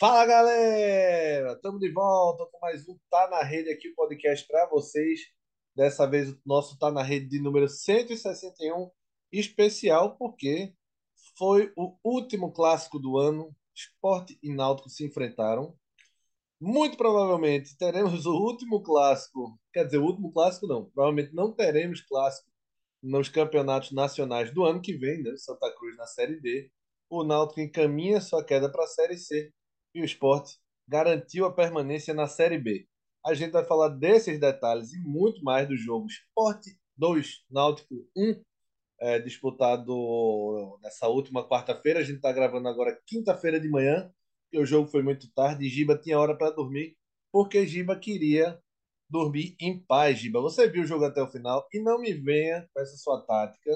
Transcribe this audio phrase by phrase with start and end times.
[0.00, 4.66] Fala galera, estamos de volta com mais um Tá na Rede aqui, o podcast para
[4.66, 5.20] vocês.
[5.76, 8.90] Dessa vez o nosso Tá na Rede de número 161,
[9.30, 10.72] especial porque
[11.36, 13.54] foi o último clássico do ano.
[13.76, 15.76] Esporte e Náutico se enfrentaram.
[16.58, 22.00] Muito provavelmente teremos o último clássico, quer dizer, o último clássico não, provavelmente não teremos
[22.00, 22.50] clássico
[23.02, 25.36] nos campeonatos nacionais do ano que vem, né?
[25.36, 26.72] Santa Cruz na Série D.
[27.10, 29.52] O Náutico encaminha sua queda para a Série C
[29.94, 30.52] e o Sport
[30.86, 32.86] garantiu a permanência na Série B.
[33.24, 36.66] A gente vai falar desses detalhes e muito mais do jogo Sport
[36.96, 38.42] 2, Náutico 1,
[39.00, 42.00] é, disputado nessa última quarta-feira.
[42.00, 44.12] A gente está gravando agora quinta-feira de manhã,
[44.44, 46.96] porque o jogo foi muito tarde e Giba tinha hora para dormir,
[47.32, 48.60] porque Giba queria
[49.08, 50.40] dormir em paz, Giba.
[50.40, 53.70] Você viu o jogo até o final e não me venha com essa sua tática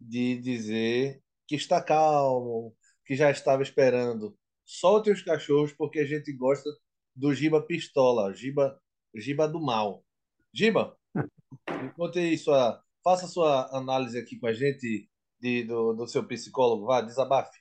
[0.00, 2.74] de dizer que está calmo,
[3.04, 4.36] que já estava esperando.
[4.66, 6.68] Solte os cachorros porque a gente gosta
[7.14, 8.78] do Giba pistola, Giba,
[9.14, 10.04] Giba do mal.
[10.52, 10.98] Giba,
[11.96, 15.08] conte aí sua, faça sua análise aqui com a gente
[15.38, 17.56] de, do, do seu psicólogo, vá, desabafe.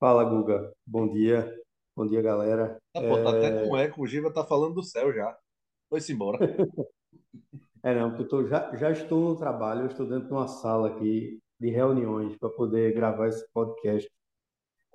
[0.00, 0.72] Fala, Guga.
[0.86, 1.54] Bom dia.
[1.94, 2.78] Bom dia, galera.
[2.94, 5.36] Ah, pô, tá até com eco, o Giba tá falando do céu já.
[5.90, 6.38] Foi-se embora.
[7.82, 10.48] É, não, porque eu tô, já, já estou no trabalho, eu estou dentro de uma
[10.48, 14.10] sala aqui de reuniões para poder gravar esse podcast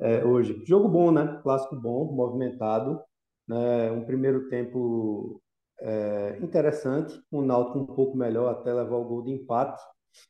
[0.01, 0.61] é, hoje.
[0.65, 1.39] Jogo bom, né?
[1.43, 2.99] Clássico bom, movimentado,
[3.47, 3.91] né?
[3.91, 5.41] Um primeiro tempo
[5.79, 9.81] é, interessante, um Náutico um pouco melhor até levar o gol de empate,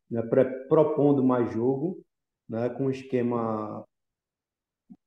[0.09, 0.21] né?
[0.67, 2.03] propondo mais jogo,
[2.47, 2.69] né?
[2.69, 3.85] Com um esquema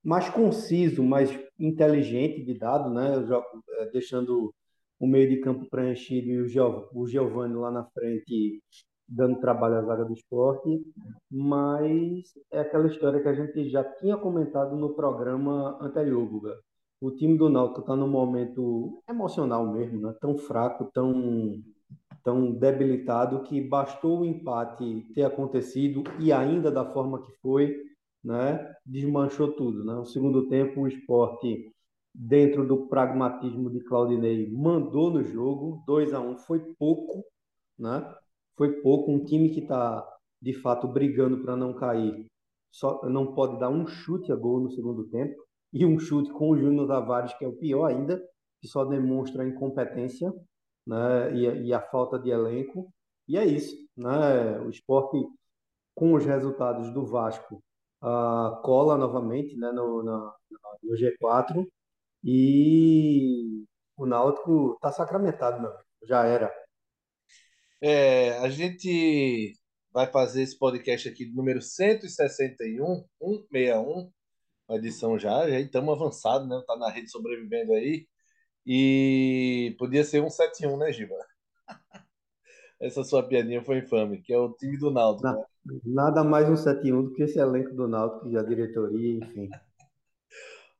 [0.03, 3.12] mais conciso, mais inteligente de dado, né?
[3.81, 4.55] É, deixando
[4.98, 8.62] o meio de campo preenchido e o Giovanni lá na frente
[9.08, 10.83] dando trabalho à zaga do esporte,
[11.30, 16.56] mas é aquela história que a gente já tinha comentado no programa anterior, Guga.
[17.01, 20.14] O time do Náutico está num momento emocional mesmo, né?
[20.20, 21.61] tão fraco, tão,
[22.23, 27.77] tão debilitado, que bastou o empate ter acontecido e ainda da forma que foi,
[28.23, 28.74] né?
[28.86, 29.84] desmanchou tudo.
[29.84, 29.92] Né?
[29.92, 31.74] No segundo tempo, o esporte
[32.14, 37.24] dentro do pragmatismo de Claudinei, mandou no jogo, 2 a 1 um, foi pouco,
[37.77, 38.14] né?
[38.57, 40.07] Foi pouco, um time que está
[40.41, 42.27] de fato brigando para não cair,
[42.70, 45.35] só não pode dar um chute a gol no segundo tempo
[45.73, 48.23] e um chute com o Júnior Tavares, que é o pior ainda,
[48.61, 50.33] que só demonstra a incompetência,
[50.87, 51.35] né?
[51.35, 52.92] E, e a falta de elenco.
[53.29, 54.61] E é isso, né?
[54.61, 55.17] O esporte
[55.95, 57.63] com os resultados do Vasco
[58.03, 59.73] uh, cola novamente, né?
[59.73, 60.35] No, na,
[60.83, 61.67] no G4
[62.25, 63.65] e
[63.97, 65.73] o Náutico tá sacramentado, meu.
[66.05, 66.53] Já era.
[67.86, 69.52] É, a gente
[69.92, 74.11] vai fazer esse podcast aqui número 161, 161,
[74.67, 76.62] uma edição já, já estamos avançados, né?
[76.67, 78.06] Tá na rede sobrevivendo aí.
[78.64, 81.14] E podia ser 171, né, Giba?
[82.80, 85.24] Essa sua piadinha foi infame, que é o time do Náutico.
[85.24, 85.44] Na, né?
[85.84, 89.50] Nada mais 171 do que esse elenco do Náutico, já diretoria, enfim.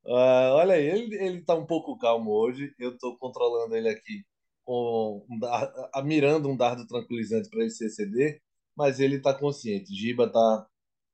[0.07, 2.75] Uh, olha aí, ele, ele tá um pouco calmo hoje.
[2.79, 4.25] Eu tô controlando ele aqui
[4.65, 5.73] com um dar,
[6.05, 8.41] mirando um dardo tranquilizante para ele se exceder,
[8.77, 9.95] mas ele tá consciente.
[9.95, 10.67] Giba tá,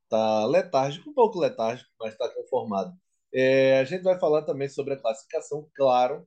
[0.08, 2.92] tá letárgico, um pouco letárgico, mas tá conformado.
[3.32, 6.26] É, a gente vai falar também sobre a classificação, claro,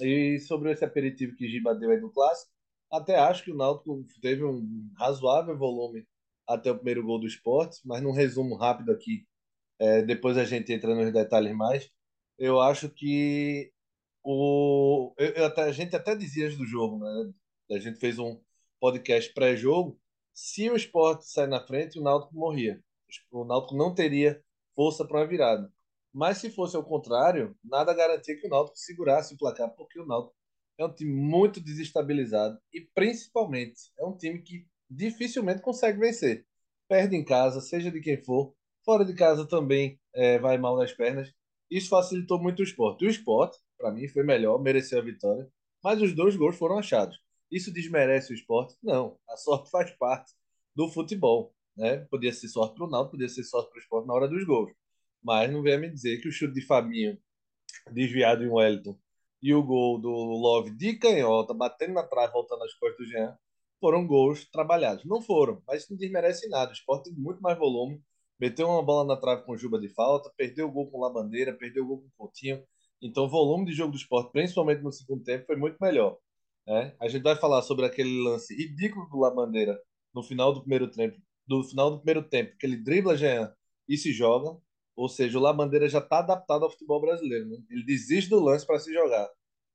[0.00, 2.50] e sobre esse aperitivo que Giba deu aí no clássico.
[2.90, 6.06] Até acho que o Náutico teve um razoável volume
[6.46, 9.26] até o primeiro gol do esporte, mas num resumo rápido aqui
[9.78, 11.90] é, depois a gente entra nos detalhes mais.
[12.38, 13.72] Eu acho que
[14.30, 17.32] o, eu, eu a gente até dizia antes do jogo, né?
[17.70, 18.40] A gente fez um
[18.80, 20.00] podcast pré-jogo.
[20.32, 22.82] Se o esporte sair na frente, o Náutico morria.
[23.30, 24.42] O Náutico não teria
[24.74, 25.72] força para uma virada.
[26.12, 30.06] Mas se fosse ao contrário, nada garantia que o Náutico segurasse o placar, porque o
[30.06, 30.36] Náutico
[30.78, 36.46] é um time muito desestabilizado e principalmente é um time que dificilmente consegue vencer.
[36.88, 38.54] Perde em casa, seja de quem for,
[38.88, 41.30] Fora de casa também é, vai mal nas pernas.
[41.70, 43.04] Isso facilitou muito o esporte.
[43.04, 45.48] O esporte, para mim, foi melhor, mereceu a vitória.
[45.82, 47.18] Mas os dois gols foram achados.
[47.50, 48.76] Isso desmerece o esporte?
[48.82, 49.16] Não.
[49.28, 50.32] A sorte faz parte
[50.74, 51.54] do futebol.
[51.76, 51.98] Né?
[52.10, 54.44] Podia ser sorte para o Naldo, podia ser sorte para o esporte na hora dos
[54.44, 54.72] gols.
[55.22, 57.18] Mas não venha me dizer que o chute de Fabinho,
[57.92, 58.98] desviado em Wellington,
[59.40, 63.38] e o gol do Love de canhota, batendo na trave, voltando às costas do Jean,
[63.80, 65.04] foram gols trabalhados.
[65.04, 66.70] Não foram, mas isso não desmerece nada.
[66.70, 68.02] O esporte tem muito mais volume
[68.38, 71.84] meteu uma bola na trave com Juba de falta, perdeu o gol com Labandeira, perdeu
[71.84, 72.62] o gol com Coutinho.
[73.00, 76.18] Então o volume de jogo do esporte, principalmente no segundo tempo, foi muito melhor.
[76.66, 76.94] Né?
[77.00, 79.80] A gente vai falar sobre aquele lance ridículo do Labandeira
[80.14, 83.52] no final do primeiro tempo, do final do primeiro tempo, que ele dribla Jean
[83.88, 84.58] e se joga.
[84.96, 87.46] Ou seja, o Labandeira já está adaptado ao futebol brasileiro.
[87.48, 87.58] Né?
[87.70, 89.28] Ele desiste do lance para se jogar.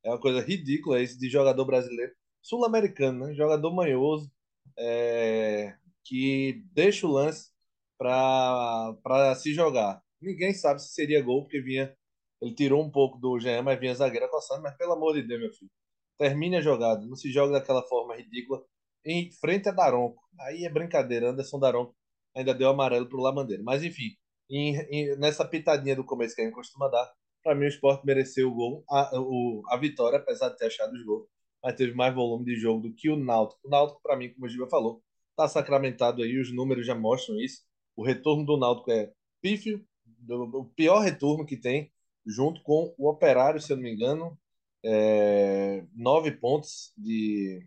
[0.03, 2.11] É uma coisa ridícula isso de jogador brasileiro.
[2.41, 3.33] Sul-americano, né?
[3.33, 4.29] Jogador manhoso,
[4.77, 5.75] é...
[6.03, 7.51] que deixa o lance
[7.97, 10.03] para se jogar.
[10.21, 11.95] Ninguém sabe se seria gol, porque vinha.
[12.43, 14.61] Ele tirou um pouco do GM, mas vinha zagueiro coçando.
[14.61, 15.71] Mas pelo amor de Deus, meu filho,
[16.17, 17.05] termine a jogada.
[17.05, 18.61] Não se joga daquela forma ridícula
[19.05, 20.21] em frente a Daronco.
[20.41, 21.29] Aí é brincadeira.
[21.29, 21.95] Anderson Daronco
[22.35, 23.63] ainda deu amarelo para o Labandeira.
[23.63, 24.15] Mas enfim,
[24.49, 27.09] em, em, nessa pitadinha do começo que a gente costuma dar,
[27.41, 30.93] para mim o esporte mereceu o gol, a, o, a vitória, apesar de ter achado
[30.93, 31.27] os gols,
[31.63, 33.61] mas teve mais volume de jogo do que o Náutico.
[33.65, 35.01] O Náutico, para mim, como o Giba falou,
[35.31, 37.61] está sacramentado aí, os números já mostram isso.
[37.95, 39.11] O retorno do Náutico é
[39.41, 41.91] pífio, do, o pior retorno que tem,
[42.25, 44.37] junto com o Operário, se eu não me engano,
[44.83, 47.65] é, nove pontos de,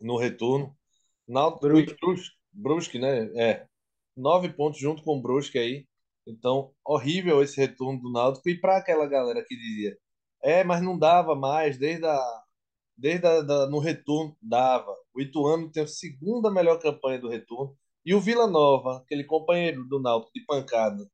[0.00, 0.76] no retorno.
[1.26, 1.96] Náutico Brusque.
[2.00, 3.30] Brusque, Brusque, né?
[3.36, 3.66] É,
[4.16, 5.86] nove pontos junto com o Brusque aí.
[6.26, 8.48] Então, horrível esse retorno do Náutico.
[8.48, 9.96] E para aquela galera que dizia,
[10.42, 12.42] é, mas não dava mais, desde a,
[12.96, 14.94] desde a, da, no retorno, dava.
[15.14, 17.76] O Ituano tem a segunda melhor campanha do retorno.
[18.04, 21.08] E o Vila Nova, aquele companheiro do Náutico de pancada,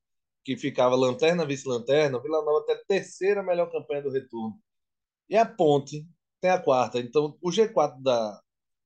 [0.49, 4.59] que ficava lanterna, vice-lanterna, Vila Nova tem a terceira melhor campanha do retorno.
[5.29, 6.09] E a Ponte
[6.41, 6.99] tem a quarta.
[6.99, 8.41] Então, o G4 da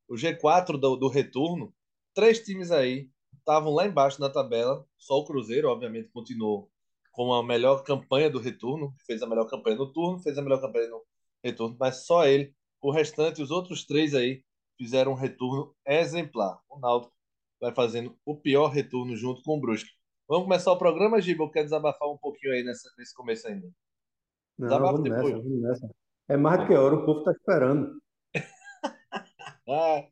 [0.08, 1.72] o G4 do, do retorno,
[2.12, 4.84] três times aí estavam lá embaixo na tabela.
[4.98, 6.68] Só o Cruzeiro, obviamente, continuou
[7.12, 10.60] com a melhor campanha do retorno, fez a melhor campanha no turno, fez a melhor
[10.60, 11.00] campanha no
[11.44, 12.52] retorno, mas só ele.
[12.80, 14.42] O restante, os outros três aí,
[14.76, 16.60] fizeram um retorno exemplar.
[16.68, 17.14] O Náutico
[17.60, 20.01] vai fazendo o pior retorno junto com o Brusque.
[20.32, 21.44] Vamos começar o programa, Giba?
[21.44, 23.68] Eu quero desabafar um pouquinho aí nessa, nesse começo ainda.
[24.58, 25.24] Não, vamos depois.
[25.24, 25.94] Nessa, vamos nessa.
[26.26, 28.00] É mais do que hora, o povo está esperando.
[29.68, 30.06] ah,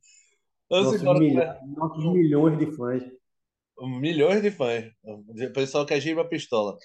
[0.70, 3.02] nossos, nossos milhões de fãs.
[3.98, 4.92] Milhões de fãs.
[5.02, 6.76] O pessoal que é Giba Pistola.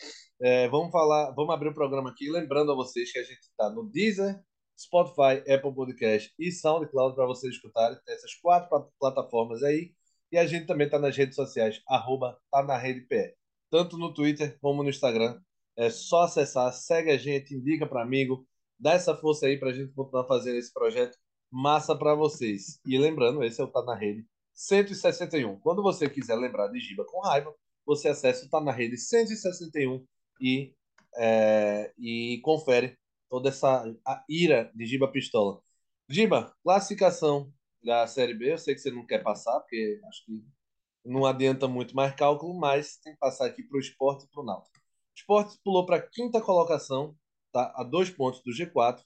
[0.41, 3.69] É, vamos falar, vamos abrir o programa aqui, lembrando a vocês que a gente está
[3.69, 4.39] no Deezer,
[4.79, 7.97] Spotify, Apple Podcast e SoundCloud para vocês escutarem.
[8.07, 9.93] Essas quatro plataformas aí.
[10.31, 13.35] E a gente também está nas redes sociais, arroba tá na rede PE.
[13.69, 15.39] Tanto no Twitter como no Instagram.
[15.77, 18.47] É só acessar, segue a gente, indica para amigo,
[18.79, 21.17] dá essa força aí para a gente continuar fazendo esse projeto
[21.51, 22.79] massa para vocês.
[22.85, 25.59] E lembrando, esse é o Tá na Rede 161.
[25.59, 27.53] Quando você quiser lembrar de Giba com raiva,
[27.85, 30.05] você acessa o Tá na Rede 161
[30.41, 30.73] e,
[31.17, 32.97] é, e confere
[33.29, 35.61] toda essa a ira de Giba Pistola.
[36.09, 37.51] Giba, classificação
[37.85, 40.43] da Série B, eu sei que você não quer passar, porque acho que
[41.05, 44.41] não adianta muito mais cálculo, mas tem que passar aqui para o esporte e para
[44.41, 44.77] o Náutico.
[44.77, 47.15] O esporte pulou para a quinta colocação,
[47.51, 47.73] tá?
[47.75, 49.01] a dois pontos do G4.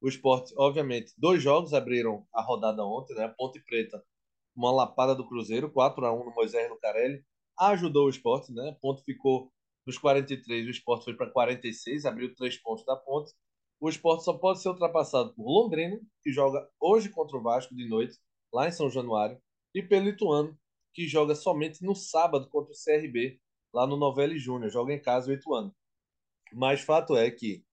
[0.00, 3.28] O esporte, obviamente, dois jogos abriram a rodada ontem, né?
[3.36, 4.02] Ponte Preta
[4.54, 7.24] uma lapada do Cruzeiro, 4 a 1 no Moisés Lucarelli,
[7.58, 8.76] ajudou o esporte, né?
[8.80, 9.50] ponto ficou
[9.84, 13.32] dos 43, o esporte foi para 46, abriu três pontos da ponte.
[13.82, 17.88] O esporte só pode ser ultrapassado por Londrina, que joga hoje contra o Vasco de
[17.88, 18.16] noite,
[18.54, 19.42] lá em São Januário,
[19.74, 20.56] e pelo Ituano,
[20.94, 23.40] que joga somente no sábado contra o CRB,
[23.74, 25.74] lá no Novelli Júnior, joga em casa o Ituano.
[26.52, 27.64] Mas fato é que,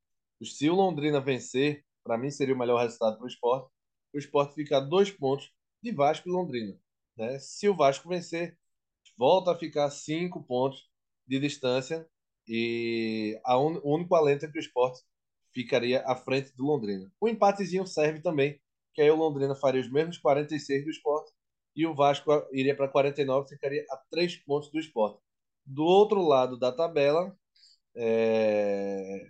[0.44, 3.72] se o Londrina vencer, para mim seria o melhor resultado para o esporte,
[4.12, 6.76] o esporte fica a dois pontos de Vasco e Londrina.
[7.16, 7.38] Né?
[7.38, 8.58] Se o Vasco vencer,
[9.16, 10.90] volta a ficar cinco pontos
[11.28, 12.10] de distância
[12.48, 13.78] e a un...
[13.84, 15.04] o único alento é que o esporte
[15.54, 17.12] ficaria à frente do Londrina.
[17.20, 18.60] O empatezinho serve também,
[18.94, 21.32] que aí o Londrina faria os mesmos 46 do esporte
[21.76, 25.22] e o Vasco iria para 49, ficaria a três pontos do esporte.
[25.66, 27.36] Do outro lado da tabela,
[27.96, 29.30] é...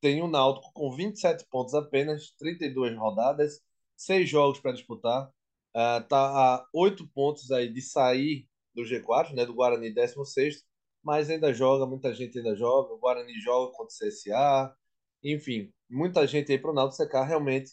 [0.00, 3.60] tem o Náutico com 27 pontos apenas, 32 rodadas,
[3.96, 5.28] seis jogos para disputar.
[5.74, 10.64] Uh, a oito pontos aí de sair do G4, né, do Guarani 16,
[11.02, 12.92] mas ainda joga, muita gente ainda joga.
[12.92, 14.76] O Guarani joga contra o CSA,
[15.22, 17.24] enfim, muita gente aí para o Náutico secar.
[17.24, 17.72] Realmente,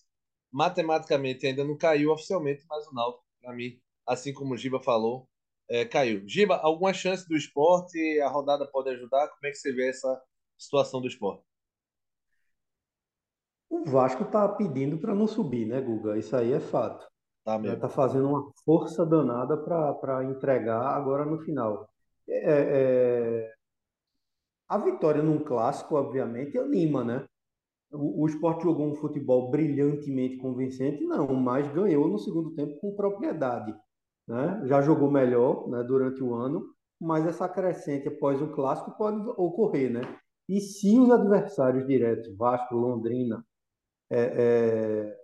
[0.51, 5.27] matematicamente ainda não caiu oficialmente, mas o Náutico, para mim, assim como o Giba falou,
[5.69, 6.27] é, caiu.
[6.27, 8.19] Giba, alguma chance do esporte?
[8.21, 9.27] A rodada pode ajudar?
[9.29, 10.21] Como é que você vê essa
[10.57, 11.43] situação do esporte?
[13.69, 16.17] O Vasco está pedindo para não subir, né, Guga?
[16.17, 17.05] Isso aí é fato.
[17.43, 17.75] Tá mesmo.
[17.75, 21.89] Está fazendo uma força danada para entregar agora no final.
[22.27, 23.53] É, é...
[24.69, 27.25] A vitória num clássico, obviamente, anima, né?
[27.91, 33.73] O, esporte jogou um futebol brilhantemente convincente, não, mas ganhou no segundo tempo com propriedade.
[34.27, 34.61] Né?
[34.65, 36.65] Já jogou melhor né, durante o ano,
[36.99, 40.01] mas essa crescente após o clássico pode ocorrer, né?
[40.49, 43.45] E se os adversários diretos, Vasco, Londrina,
[44.09, 45.17] é, é,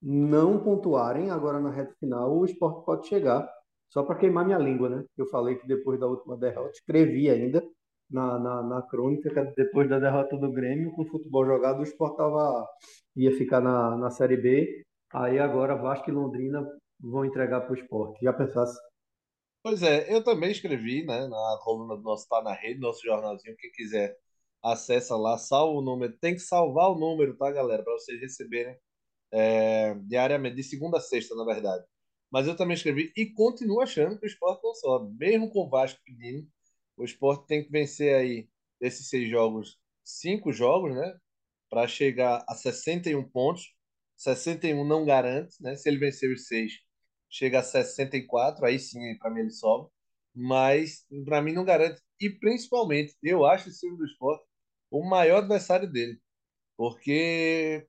[0.00, 3.48] não pontuarem agora na reta final, o esporte pode chegar.
[3.88, 5.04] Só para queimar minha língua, né?
[5.16, 7.62] Eu falei que depois da última derrota, escrevi ainda
[8.10, 11.84] na, na, na crônica que depois da derrota do Grêmio, com o futebol jogado, o
[11.84, 12.66] Sport tava,
[13.16, 14.84] ia ficar na, na Série B.
[15.12, 16.66] Aí agora Vasco e Londrina
[17.00, 18.18] vão entregar para o Sport.
[18.22, 18.78] Já pensasse?
[19.62, 23.56] Pois é, eu também escrevi, né, na coluna do nosso Tá na Rede, nosso jornalzinho,
[23.56, 24.16] quem quiser
[24.62, 28.76] acessa lá, salva o número, tem que salvar o número, tá, galera, para vocês receberem
[29.32, 31.84] é, diariamente, de segunda a sexta, na verdade.
[32.30, 35.16] Mas eu também escrevi e continuo achando que o esporte não sobe.
[35.18, 36.46] Mesmo com o Vasco pedindo,
[36.96, 38.48] o esporte tem que vencer aí
[38.80, 41.18] desses seis jogos, cinco jogos, né?
[41.70, 43.74] Para chegar a 61 pontos.
[44.16, 45.76] 61 não garante, né?
[45.76, 46.72] Se ele vencer os seis,
[47.28, 49.90] chega a 64, aí sim, para mim ele sobe.
[50.34, 52.00] Mas para mim não garante.
[52.20, 54.44] E principalmente, eu acho esse time do esporte
[54.90, 56.20] o maior adversário dele.
[56.76, 57.86] Porque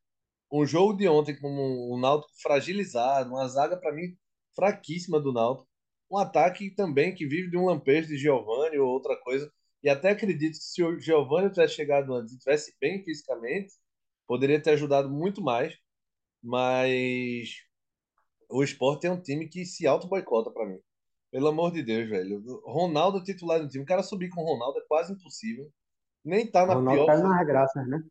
[0.52, 4.18] um jogo de ontem com o Náutico fragilizado, uma zaga para mim
[4.56, 5.66] fraquíssima do Náutico,
[6.10, 9.52] um ataque também que vive de um lampejo de Giovani ou outra coisa.
[9.84, 13.74] E até acredito que se o Giovani tivesse chegado antes e tivesse bem fisicamente,
[14.26, 15.78] poderia ter ajudado muito mais.
[16.42, 17.50] Mas
[18.50, 20.80] o Sport é um time que se auto-boicota para mim.
[21.32, 22.42] Pelo amor de Deus, velho.
[22.66, 23.84] Ronaldo titular do time.
[23.84, 25.70] O cara subir com o Ronaldo é quase impossível.
[26.24, 27.14] Nem tá na Ronaldo pior.
[27.14, 28.02] caiu nas graças, né?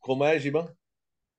[0.00, 0.74] Como é, Giba?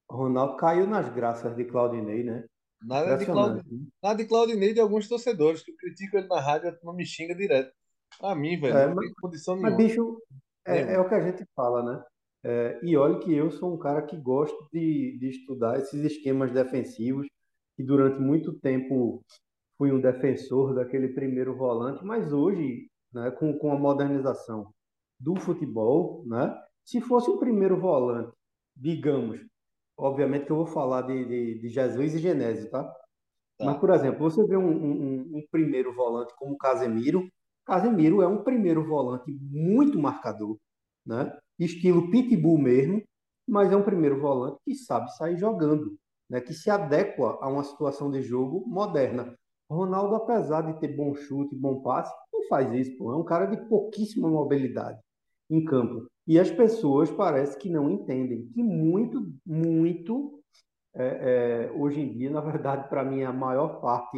[0.10, 2.46] Ronaldo caiu nas graças de Claudinei, né?
[2.82, 3.62] Nada de, Claud...
[4.02, 7.72] Nada de Claudinei de alguns torcedores que criticam ele na rádio não me xinga direto.
[8.20, 9.78] Pra mim, velho, é, não mas, tem condição nenhuma.
[9.78, 10.22] Mas, bicho,
[10.66, 12.04] é, é, o que a gente fala, né?
[12.44, 16.52] É, e olha que eu sou um cara que gosto de, de estudar esses esquemas
[16.52, 17.28] defensivos,
[17.76, 19.24] que durante muito tempo
[19.78, 24.74] fui um defensor daquele primeiro volante, mas hoje, né, com, com a modernização
[25.20, 28.32] do futebol, né, se fosse um primeiro volante,
[28.76, 29.40] digamos,
[29.98, 32.84] obviamente que eu vou falar de, de, de Jesus e Genésio, tá?
[32.84, 32.96] tá?
[33.66, 37.28] Mas, por exemplo, você vê um, um, um, primeiro volante como Casemiro.
[37.66, 40.58] Casemiro é um primeiro volante muito marcador,
[41.06, 41.32] né?
[41.60, 43.04] Estilo pitbull mesmo,
[43.48, 45.96] mas é um primeiro volante que sabe sair jogando,
[46.30, 46.42] né?
[46.42, 49.36] Que se adequa a uma situação de jogo moderna.
[49.70, 53.14] Ronaldo, apesar de ter bom chute, bom passe, não faz isso, pô.
[53.14, 55.00] É um cara de pouquíssima mobilidade
[55.50, 56.08] em campo.
[56.28, 60.40] E as pessoas parece que não entendem que muito, muito,
[60.94, 64.18] é, é, hoje em dia, na verdade, para mim, a maior parte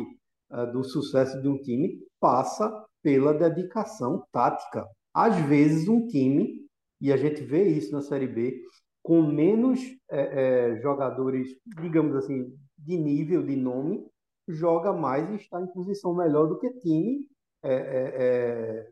[0.51, 4.87] é, do sucesso de um time passa pela dedicação tática.
[5.13, 6.65] Às vezes, um time,
[6.99, 8.61] e a gente vê isso na Série B,
[9.01, 9.79] com menos
[10.09, 11.49] é, é, jogadores,
[11.81, 14.05] digamos assim, de nível, de nome,
[14.47, 17.27] joga mais e está em posição melhor do que time
[17.63, 18.89] é,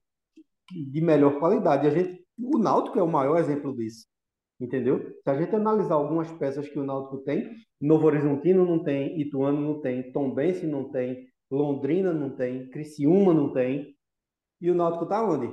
[0.71, 1.87] de melhor qualidade.
[1.87, 4.05] A gente o Náutico é o maior exemplo disso.
[4.59, 4.99] Entendeu?
[5.23, 9.59] Se a gente analisar algumas peças que o Náutico tem, Novo Horizontino não tem, Ituano
[9.59, 13.95] não tem, Tombense não tem, Londrina não tem, Criciúma não tem.
[14.61, 15.51] E o Náutico tá onde?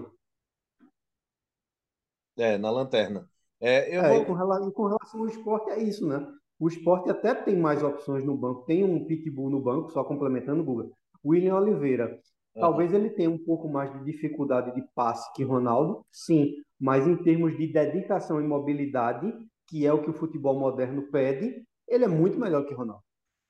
[2.36, 3.28] É, na lanterna.
[3.60, 4.22] É, eu é, vou...
[4.22, 6.24] e com, relação, com relação ao esporte, é isso, né?
[6.58, 8.66] O esporte até tem mais opções no banco.
[8.66, 10.90] Tem um pitbull no banco, só complementando o Guga.
[11.24, 12.20] William Oliveira.
[12.54, 17.16] Talvez ele tenha um pouco mais de dificuldade de passe que Ronaldo, sim, mas em
[17.16, 19.32] termos de dedicação e mobilidade,
[19.66, 23.02] que é o que o futebol moderno pede, ele é muito melhor que Ronaldo.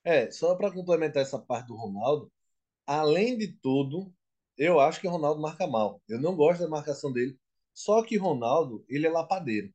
[0.05, 2.31] É, só para complementar essa parte do Ronaldo,
[2.87, 4.13] além de tudo,
[4.57, 6.03] eu acho que Ronaldo marca mal.
[6.09, 7.39] Eu não gosto da marcação dele.
[7.75, 9.73] Só que Ronaldo, ele é lapadeiro.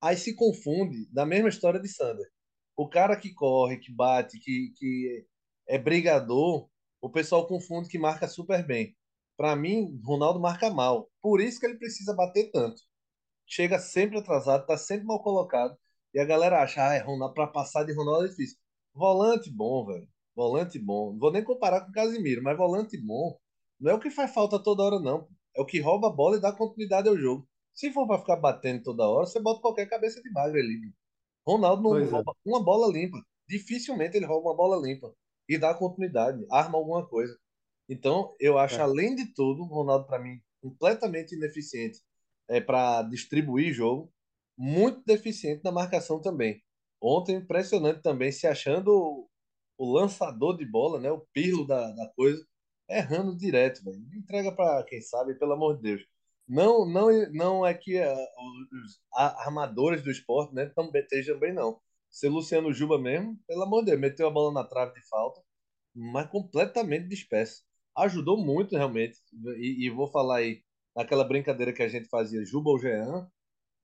[0.00, 2.26] Aí se confunde da mesma história de Sander.
[2.76, 5.26] O cara que corre, que bate, que, que
[5.66, 6.68] é brigador,
[7.00, 8.96] o pessoal confunde que marca super bem.
[9.38, 11.08] Para mim, Ronaldo marca mal.
[11.22, 12.82] Por isso que ele precisa bater tanto.
[13.46, 15.74] Chega sempre atrasado, tá sempre mal colocado.
[16.12, 18.58] E a galera acha, ah, é Ronaldo para passar de Ronaldo é difícil.
[18.92, 20.06] Volante bom, velho.
[20.36, 21.12] Volante bom.
[21.12, 23.38] Não vou nem comparar com o Casimiro, mas volante bom
[23.80, 25.28] não é o que faz falta toda hora, não.
[25.56, 27.48] É o que rouba a bola e dá continuidade ao jogo.
[27.72, 30.92] Se for para ficar batendo toda hora, você bota qualquer cabeça de magro ali.
[31.46, 32.10] Ronaldo não pois é.
[32.10, 32.48] rouba é.
[32.48, 33.18] uma bola limpa.
[33.46, 35.14] Dificilmente ele rouba uma bola limpa
[35.48, 37.38] e dá continuidade, arma alguma coisa.
[37.88, 38.80] Então, eu acho, é.
[38.80, 42.00] além de tudo, o Ronaldo, para mim, completamente ineficiente
[42.48, 44.12] é, para distribuir jogo,
[44.56, 46.62] muito deficiente na marcação também.
[47.00, 49.28] Ontem, impressionante também, se achando
[49.78, 52.44] o, lançador de bola, né, o pirlo da, da coisa,
[52.90, 53.80] errando direto.
[54.14, 56.02] Entrega para quem sabe, pelo amor de Deus.
[56.46, 58.14] Não, não, não é que uh,
[58.82, 61.80] os armadores do esporte né, também estejam bem, não.
[62.10, 65.42] Se Luciano Juba mesmo, pelo amor de Deus, meteu a bola na trave de falta,
[65.94, 67.67] mas completamente disperso
[68.04, 69.18] ajudou muito realmente.
[69.58, 70.62] E, e, vou falar aí,
[70.96, 73.30] naquela brincadeira que a gente fazia, Juba ou Jean,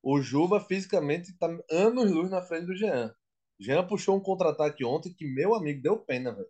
[0.02, 3.14] o Juba fisicamente está anos luz na frente do Jean.
[3.58, 6.48] Jean puxou um contra-ataque ontem que, meu amigo, deu pena, velho.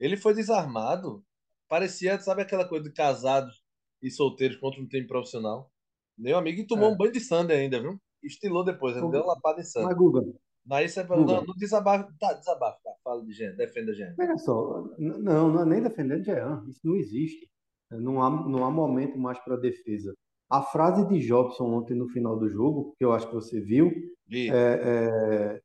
[0.00, 1.24] Ele foi desarmado,
[1.68, 3.62] parecia, sabe aquela coisa de casados
[4.02, 5.72] e solteiros contra um time profissional.
[6.18, 6.96] Meu amigo, e tomou um É.
[6.96, 8.00] banho de Sander ainda, viu?
[8.22, 9.96] Estilou depois, ele deu uma lapada em Mas, Sander.
[9.96, 10.20] Guga,
[10.64, 14.14] Você fala, Guga, não, não desabafa, tá, desabafa, tá, fala de gente, defenda a gente.
[14.14, 17.50] veja só, não, não é nem defendendo Jean, isso não existe.
[17.90, 20.14] Não há, não há momento mais para defesa.
[20.48, 23.90] A frase de Jobson ontem no final do jogo, que eu acho que você viu,
[24.26, 25.60] Vi, é, é,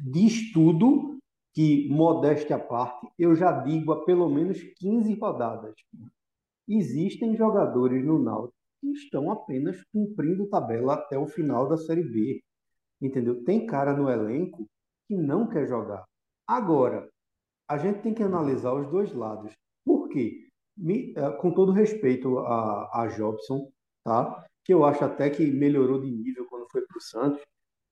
[0.00, 1.18] diz tudo
[1.54, 5.74] que, modéstia à parte, eu já digo há pelo menos 15 rodadas.
[6.68, 12.42] Existem jogadores no Náutico que estão apenas cumprindo tabela até o final da Série B.
[13.06, 13.44] Entendeu?
[13.44, 14.66] Tem cara no elenco
[15.08, 16.04] que não quer jogar.
[16.46, 17.08] Agora,
[17.68, 19.52] a gente tem que analisar os dois lados.
[19.84, 20.48] Por quê?
[20.76, 23.70] Me- eh, com todo respeito a, a Jobson,
[24.04, 24.44] tá?
[24.64, 27.40] Que eu acho até que melhorou de nível quando foi para o Santos.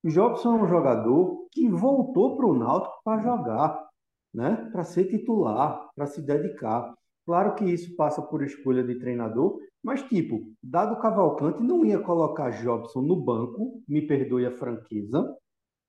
[0.04, 3.88] Jobson é um jogador que voltou para o Náutico para jogar,
[4.34, 4.68] né?
[4.72, 6.94] Para ser titular, para se dedicar.
[7.26, 12.48] Claro que isso passa por escolha de treinador, mas tipo, Dado Cavalcante não ia colocar
[12.50, 15.36] Jobson no banco, me perdoe a franqueza,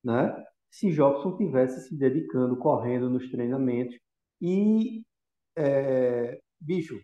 [0.04, 0.46] né?
[0.70, 3.98] Se Jobson tivesse se dedicando, correndo nos treinamentos
[4.42, 5.02] e
[5.58, 7.00] é, bicho,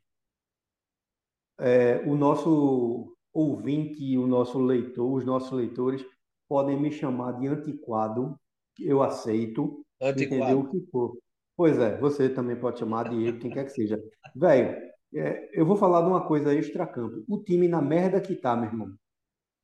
[1.57, 6.05] é, o nosso ouvinte, o nosso leitor, os nossos leitores
[6.49, 8.35] podem me chamar de antiquado,
[8.77, 10.59] eu aceito, entendeu antiquado.
[10.59, 11.17] o que for.
[11.55, 13.97] Pois é, você também pode chamar de quem quer que seja.
[14.35, 17.23] Velho, é, eu vou falar de uma coisa extra-campo.
[17.27, 18.93] O time na merda que tá, meu irmão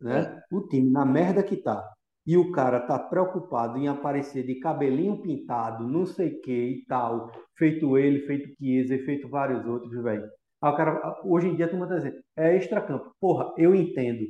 [0.01, 0.43] É, né?
[0.51, 1.87] O time na merda que tá.
[2.25, 6.85] E o cara tá preocupado em aparecer de cabelinho pintado, não sei o que e
[6.85, 10.29] tal, feito ele, feito Chiesa feito vários outros, velho.
[10.61, 13.11] Aí o cara, hoje em dia, tu manda dizer, é extracampo.
[13.19, 14.25] Porra, eu entendo.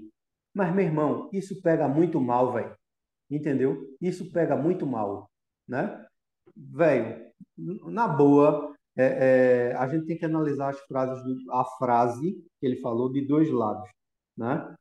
[0.53, 2.75] Mas, meu irmão, isso pega muito mal, velho.
[3.29, 3.77] Entendeu?
[4.01, 5.29] Isso pega muito mal,
[5.67, 6.05] né?
[6.55, 7.25] Velho,
[7.57, 12.77] na boa, é, é, a gente tem que analisar as frases, a frase que ele
[12.77, 13.87] falou de dois lados,
[14.35, 14.75] né?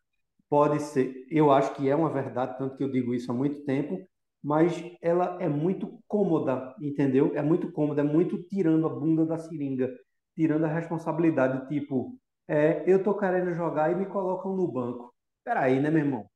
[0.48, 3.64] Pode ser, eu acho que é uma verdade, tanto que eu digo isso há muito
[3.64, 4.06] tempo,
[4.42, 7.32] mas ela é muito cômoda, entendeu?
[7.34, 9.92] É muito cômoda, é muito tirando a bunda da seringa,
[10.34, 12.16] tirando a responsabilidade, tipo,
[12.48, 15.12] é, eu tô querendo jogar e me colocam no banco.
[15.44, 16.26] Peraí, né, meu irmão?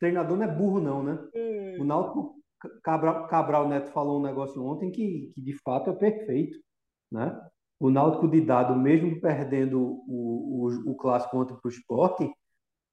[0.00, 1.18] Treinador não é burro, não, né?
[1.78, 2.34] O Náutico,
[2.82, 6.58] Cabral, Cabral Neto falou um negócio ontem que, que de fato é perfeito,
[7.10, 7.40] né?
[7.80, 12.30] O Náutico de Dado, mesmo perdendo o, o, o clássico para o Sport,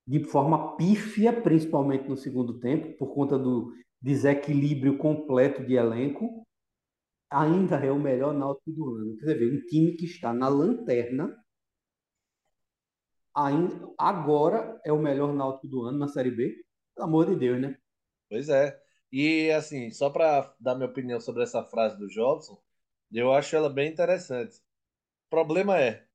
[0.07, 6.45] de forma pífia, principalmente no segundo tempo, por conta do desequilíbrio completo de elenco,
[7.29, 9.17] ainda é o melhor Náutico do ano.
[9.17, 11.35] Quer dizer, um time que está na lanterna,
[13.33, 16.55] ainda, agora é o melhor Náutico do ano na Série B.
[16.95, 17.75] Pelo amor de Deus, né?
[18.29, 18.77] pois é.
[19.11, 22.57] E assim, só para dar minha opinião sobre essa frase do Jobson,
[23.19, 24.57] eu acho ela bem interessante.
[25.27, 26.07] O problema é,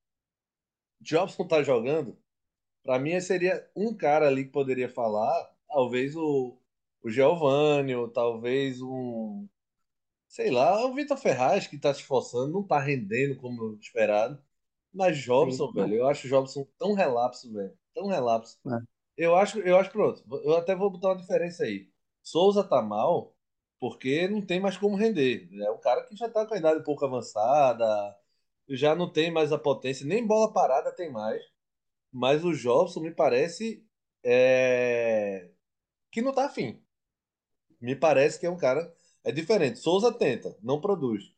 [1.01, 2.19] Jobson tá jogando,
[2.83, 6.59] para mim seria um cara ali que poderia falar, talvez o,
[7.03, 9.49] o Giovanni, ou talvez um,
[10.29, 14.43] sei lá, o Vitor Ferraz que tá se esforçando, não tá rendendo como esperado.
[14.93, 18.61] Mas Sim, Jobson, mas, velho, eu acho o Jobson tão relapso, velho, tão relapso.
[18.67, 18.71] é,
[19.17, 20.25] Eu acho, eu acho pronto.
[20.45, 21.91] Eu até vou botar uma diferença aí.
[22.23, 23.37] Souza tá mal
[23.81, 25.49] porque não tem mais como render.
[25.63, 28.17] É um cara que já tá com a idade um pouco avançada,
[28.69, 31.43] já não tem mais a potência, nem bola parada tem mais.
[32.13, 33.85] Mas o Jobson me parece
[34.25, 35.51] é,
[36.13, 36.83] que não tá afim.
[37.81, 38.95] Me parece que é um cara.
[39.25, 39.79] É diferente.
[39.79, 41.33] Souza tenta, não produz.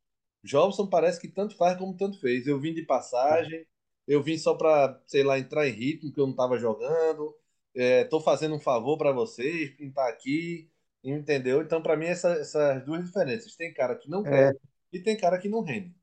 [0.45, 2.47] Jobson parece que tanto faz como tanto fez.
[2.47, 3.67] Eu vim de passagem,
[4.07, 7.35] eu vim só pra, sei lá, entrar em ritmo que eu não tava jogando.
[7.75, 10.71] É, tô fazendo um favor pra vocês, pintar aqui,
[11.05, 11.63] entendeu?
[11.63, 13.55] Então, pra mim, essa- essas duas diferenças.
[13.57, 14.63] Tem cara que não quer é
[14.93, 15.95] e tem cara que não rende.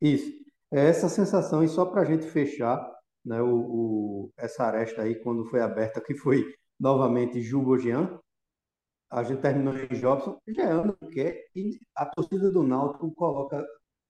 [0.00, 0.32] isso.
[0.70, 2.78] É essa sensação, e só para a gente fechar,
[3.24, 8.18] né, o, o- essa aresta aí, quando foi aberta, que foi novamente Jubo Jean,
[9.10, 13.10] A gente terminou em Jobson, já é ano que é, e a torcida do Náutico
[13.14, 13.66] coloca,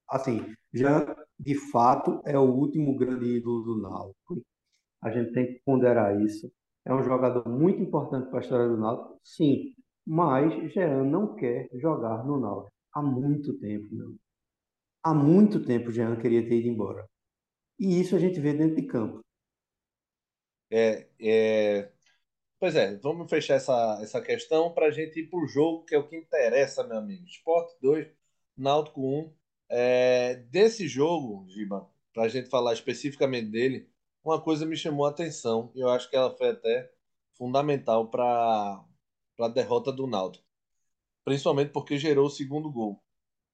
[0.09, 4.43] assim, já de fato é o último grande ídolo do Náutico.
[5.03, 6.51] A gente tem que ponderar isso.
[6.85, 9.75] É um jogador muito importante para a história do Náutico, sim,
[10.09, 14.17] mas Jean não quer jogar no Náutico há muito tempo, não.
[15.03, 17.07] Há muito tempo Jean queria ter ido embora.
[17.79, 19.21] E isso a gente vê dentro de campo.
[20.71, 21.93] É, é,
[22.59, 25.95] Pois é, vamos fechar essa, essa questão para a gente ir para o jogo, que
[25.95, 27.25] é o que interessa, meu amigo.
[27.27, 28.09] Sport 2,
[28.57, 29.35] Náutico 1.
[29.71, 33.89] É, desse jogo, Giba, para a gente falar especificamente dele,
[34.25, 36.91] uma coisa me chamou a atenção, e eu acho que ela foi até
[37.37, 38.85] fundamental para
[39.45, 40.45] a derrota do Náutico,
[41.25, 43.03] principalmente porque gerou o segundo gol.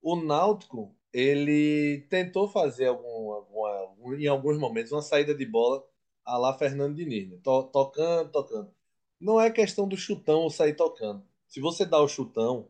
[0.02, 5.84] O Náutico, ele tentou fazer algum, em alguns momentos uma saída de bola
[6.24, 7.38] a lá Fernando Diniz, né?
[7.42, 8.74] To, tocando, tocando.
[9.20, 11.22] Não é questão do chutão ou sair tocando.
[11.46, 12.68] Se você dá o chutão,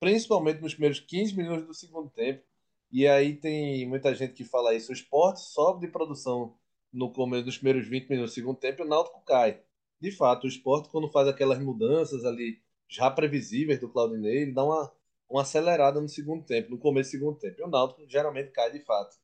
[0.00, 2.42] principalmente nos primeiros 15 minutos do segundo tempo,
[2.90, 6.56] e aí tem muita gente que fala isso, o esporte sobe de produção
[6.92, 9.62] no começo dos primeiros 20 minutos do segundo tempo e o Náutico cai.
[10.02, 14.64] De fato, o esporte, quando faz aquelas mudanças ali já previsíveis do Claudinei, ele dá
[14.64, 14.92] uma,
[15.30, 17.60] uma acelerada no segundo tempo, no começo do segundo tempo.
[17.60, 19.16] E o Náutico geralmente cai de fato.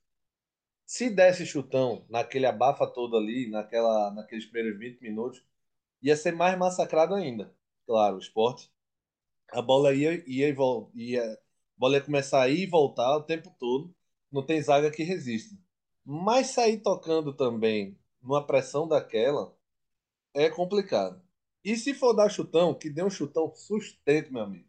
[0.87, 5.45] Se desse chutão naquele abafa todo ali, naquela, naqueles primeiros 20 minutos,
[6.01, 7.53] ia ser mais massacrado ainda.
[7.85, 8.71] Claro, o esporte.
[9.51, 10.55] A bola ia, ia,
[10.95, 11.39] ia, a
[11.77, 13.93] bola ia começar a ir e voltar o tempo todo.
[14.31, 15.57] Não tem zaga que resista.
[16.05, 19.58] Mas sair tocando também numa pressão daquela
[20.35, 21.23] é complicado.
[21.65, 24.69] E se for dar chutão, que dê um chutão sustento, meu amigo.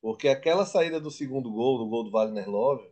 [0.00, 2.90] Porque aquela saída do segundo gol, do gol do Wagner Love,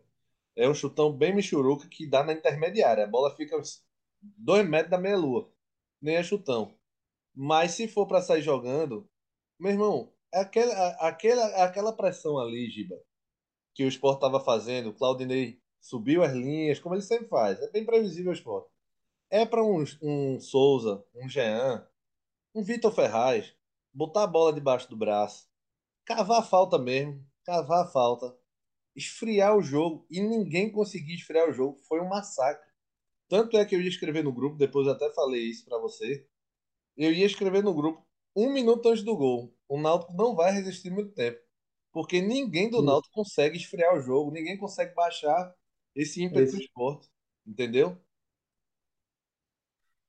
[0.57, 3.05] é um chutão bem michuruca que dá na intermediária.
[3.05, 3.57] A bola fica
[4.21, 5.51] dois metros da meia-lua.
[6.01, 6.75] Nem é chutão.
[7.35, 9.09] Mas se for para sair jogando,
[9.59, 12.97] meu irmão, aquela, aquela, aquela pressão ali, Giba,
[13.75, 17.61] que o Sport estava fazendo, o Claudinei subiu as linhas, como ele sempre faz.
[17.63, 18.67] É bem previsível o Sport.
[19.31, 21.87] É para um, um Souza, um Jean,
[22.55, 23.55] um Vitor Ferraz,
[23.93, 25.49] botar a bola debaixo do braço,
[26.05, 28.37] cavar a falta mesmo, cavar a falta,
[28.95, 31.79] esfriar o jogo e ninguém conseguir esfriar o jogo.
[31.89, 32.69] Foi um massacre.
[33.29, 36.27] Tanto é que eu ia escrever no grupo, depois eu até falei isso para você.
[36.97, 39.55] Eu ia escrever no grupo um minuto antes do gol.
[39.69, 41.39] O Náutico não vai resistir muito tempo.
[41.93, 45.55] Porque ninguém do Náutico consegue esfriar o jogo, ninguém consegue baixar
[45.95, 46.57] esse ímpeto esse...
[46.57, 47.09] do esporte.
[47.47, 47.99] Entendeu?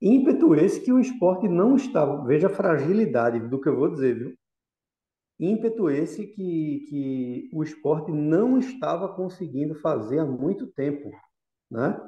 [0.01, 2.23] Ímpeto esse que o esporte não estava.
[2.25, 4.35] Veja a fragilidade do que eu vou dizer, viu?
[5.39, 11.11] Ímpeto esse que, que o esporte não estava conseguindo fazer há muito tempo,
[11.71, 11.99] né?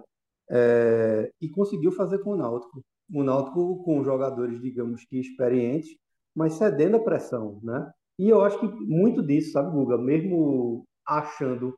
[0.49, 2.83] É, e conseguiu fazer com o Náutico.
[3.13, 5.89] O Náutico com jogadores, digamos que experientes,
[6.35, 7.91] mas cedendo a pressão, né?
[8.19, 11.77] E eu acho que muito disso, sabe, Guga, mesmo achando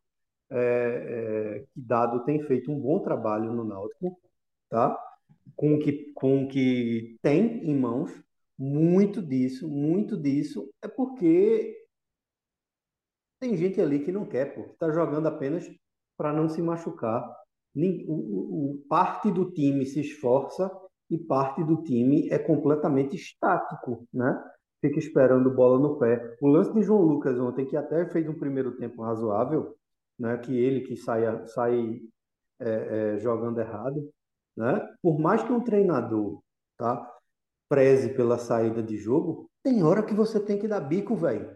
[0.49, 4.17] é, é, que Dado tem feito um bom trabalho no Náutico,
[4.69, 4.99] tá?
[5.55, 8.11] Com o que, com o que tem em mãos,
[8.57, 11.75] muito disso, muito disso é porque
[13.39, 15.69] tem gente ali que não quer, pô, que está jogando apenas
[16.17, 17.21] para não se machucar.
[18.07, 20.71] O, parte do time se esforça
[21.09, 24.41] e parte do time é completamente estático, né?
[24.79, 26.37] Fica esperando bola no pé.
[26.41, 29.75] O lance de João Lucas ontem, que até fez um primeiro tempo razoável,
[30.17, 30.37] né?
[30.37, 31.99] Que ele que saia, sai
[32.59, 34.09] é, é, jogando errado,
[34.55, 34.87] né?
[35.01, 36.41] Por mais que um treinador
[36.77, 37.09] tá,
[37.69, 41.55] preze pela saída de jogo, tem hora que você tem que dar bico, velho.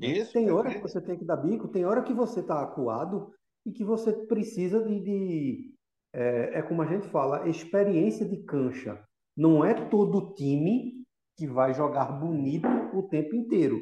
[0.00, 0.32] Isso.
[0.32, 3.32] Tem hora que você tem que dar bico, tem hora que você está acuado
[3.64, 5.00] e que você precisa de.
[5.00, 5.74] de
[6.12, 9.02] é, é, como a gente fala, experiência de cancha.
[9.36, 11.04] Não é todo time
[11.36, 13.80] que vai jogar bonito o tempo inteiro.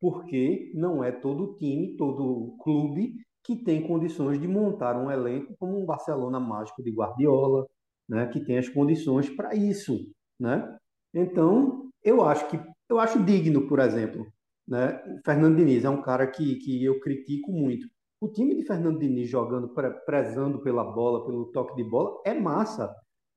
[0.00, 5.80] Porque não é todo time, todo clube que tem condições de montar um elenco como
[5.80, 7.66] um Barcelona mágico de Guardiola,
[8.08, 10.76] né, que tem as condições para isso, né?
[11.14, 14.26] Então, eu acho que eu acho digno, por exemplo,
[14.66, 15.02] né?
[15.24, 17.88] Fernando Diniz é um cara que, que eu critico muito.
[18.20, 19.74] O time de Fernando Diniz jogando,
[20.06, 22.94] prezando pela bola, pelo toque de bola, é massa.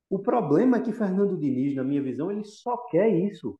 [0.09, 3.57] O problema é que Fernando Diniz, na minha visão, ele só quer isso.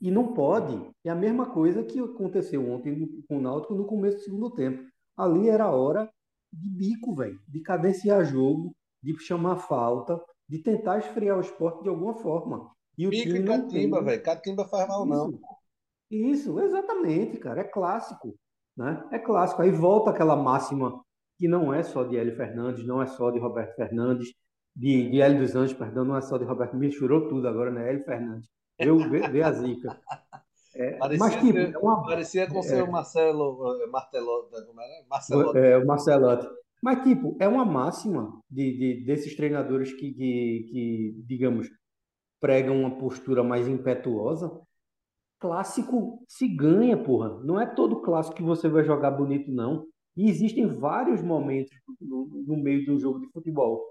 [0.00, 0.80] E não pode.
[1.04, 4.88] É a mesma coisa que aconteceu ontem com o Náutico no começo do segundo tempo.
[5.16, 6.08] Ali era a hora
[6.52, 11.88] de bico, velho, de cadenciar jogo, de chamar falta, de tentar esfriar o esporte de
[11.88, 12.70] alguma forma.
[12.96, 14.22] E o Pico time e Catimba, velho.
[14.22, 15.14] Catimba faz mal, Isso.
[15.14, 15.40] não.
[16.10, 17.60] Isso, exatamente, cara.
[17.60, 18.34] É clássico.
[18.76, 19.08] Né?
[19.12, 19.62] É clássico.
[19.62, 21.00] Aí volta aquela máxima
[21.38, 24.34] que não é só de Hélio Fernandes, não é só de Roberto Fernandes,
[24.74, 26.76] de, de Hélio dos Anjos, perdão, não é só de Roberto.
[26.76, 27.88] Me churou tudo agora, né?
[27.88, 28.48] Hélio Fernandes.
[28.78, 30.00] Vê, vê, a zica.
[30.74, 35.06] É, parecia, mas, tipo, é uma, parecia com o é, seu Marcelo Martelo, como era?
[35.08, 35.58] Marcelotti.
[35.58, 36.48] É, o Marcelotti.
[36.82, 41.68] Mas, tipo, é uma máxima de, de desses treinadores que, que, que, digamos,
[42.40, 44.50] pregam uma postura mais impetuosa.
[45.40, 47.40] Clássico se ganha, porra.
[47.44, 49.86] Não é todo clássico que você vai jogar bonito, não.
[50.16, 53.84] E existem vários momentos no, no meio de um jogo de futebol.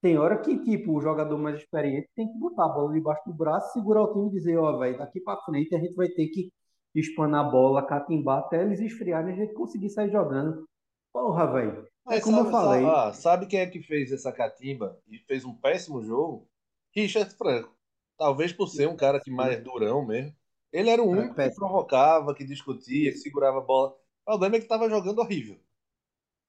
[0.00, 3.34] Tem hora que, tipo, o jogador mais experiente tem que botar a bola debaixo do
[3.34, 6.08] braço, segurar o time e dizer, ó, oh, velho, daqui para frente a gente vai
[6.08, 6.50] ter que
[6.94, 10.66] espanar a bola, catimbar até eles esfriarem e a gente conseguir sair jogando.
[11.12, 11.86] Porra, velho.
[12.10, 12.82] É como sabe, eu falei.
[12.82, 16.48] Sabe, ah, sabe quem é que fez essa catimba e fez um péssimo jogo?
[16.94, 17.74] Richard Franco.
[18.16, 20.34] Talvez por ser um cara que mais durão mesmo.
[20.72, 23.90] Ele era o único é, que provocava, que discutia, que segurava a bola.
[24.22, 25.58] O problema é que estava jogando horrível.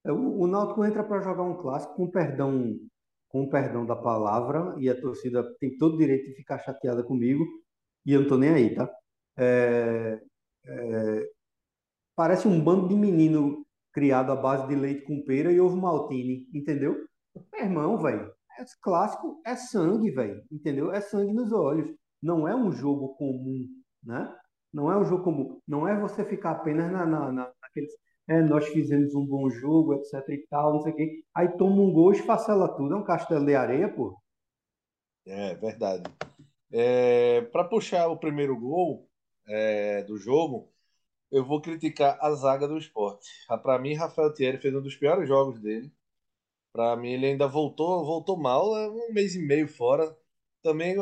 [0.03, 2.79] É, o, o Náutico entra para jogar um clássico com perdão,
[3.29, 7.43] com perdão da palavra, e a torcida tem todo o direito de ficar chateada comigo,
[8.05, 8.91] e eu não tô nem aí, tá?
[9.37, 10.21] É,
[10.65, 11.29] é,
[12.15, 13.64] parece um bando de menino
[13.95, 16.97] criado à base de leite com pera e ovo maltine, entendeu?
[17.53, 18.29] Meu irmão, velho,
[18.59, 20.91] é clássico, é sangue, velho, entendeu?
[20.91, 21.89] É sangue nos olhos.
[22.21, 23.65] Não é um jogo comum,
[24.03, 24.35] né?
[24.73, 25.61] Não é um jogo comum.
[25.65, 27.91] Não é você ficar apenas na, na, na naqueles.
[28.27, 31.23] É, nós fizemos um bom jogo, etc e tal, não sei o quê.
[31.33, 32.95] Aí toma um gol e esfacela tudo.
[32.95, 34.19] É um castelo de areia, pô.
[35.25, 36.03] É, verdade.
[36.69, 39.07] É, Para puxar o primeiro gol
[39.47, 40.69] é, do jogo,
[41.31, 43.29] eu vou criticar a zaga do esporte.
[43.61, 45.91] Para mim, Rafael Thierry fez um dos piores jogos dele.
[46.71, 50.15] Para mim, ele ainda voltou, voltou mal, é um mês e meio fora.
[50.61, 50.95] Também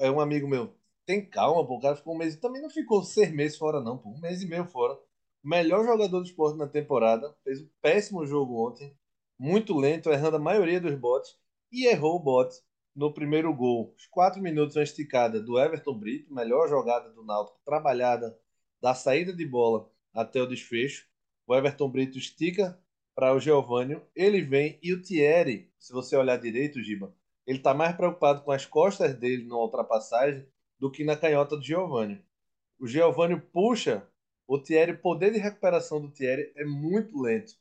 [0.00, 0.74] é um amigo meu.
[1.06, 1.76] Tem calma, pô.
[1.76, 2.36] O cara ficou um mês.
[2.36, 4.10] Também não ficou seis meses fora, não, pô.
[4.10, 4.98] Um mês e meio fora.
[5.42, 7.34] Melhor jogador do esporte na temporada.
[7.44, 8.96] Fez um péssimo jogo ontem.
[9.38, 11.36] Muito lento, errando a maioria dos botes.
[11.72, 12.56] E errou o bote
[12.94, 13.94] no primeiro gol.
[13.96, 16.32] Os quatro minutos, uma esticada do Everton Brito.
[16.34, 17.60] Melhor jogada do Náutico.
[17.64, 18.36] Trabalhada
[18.80, 21.06] da saída de bola até o desfecho.
[21.46, 22.78] O Everton Brito estica
[23.14, 24.02] para o Geovânio.
[24.14, 27.14] Ele vem e o Thierry, se você olhar direito, Giba,
[27.46, 30.46] ele está mais preocupado com as costas dele na ultrapassagem
[30.78, 32.22] do que na canhota do Geovânio.
[32.78, 34.08] O Geovânio puxa,
[34.46, 37.54] o Thierry, o poder de recuperação do Thierry é muito lento.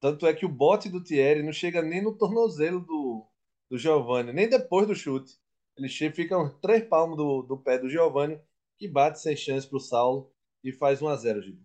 [0.00, 3.26] Tanto é que o bote do Thierry não chega nem no tornozelo do,
[3.70, 5.34] do Giovanni, nem depois do chute.
[5.76, 8.40] Ele fica uns três palmos do, do pé do Giovanni,
[8.76, 11.62] que bate sem chance para o Saulo e faz 1 a 0 Giba.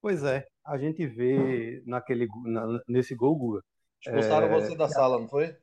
[0.00, 3.64] Pois é, a gente vê naquele, na, nesse gol, Guga.
[4.00, 4.50] Expulsaram é...
[4.50, 5.56] você da sala, não foi?